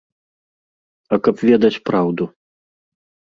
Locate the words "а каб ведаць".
1.15-1.81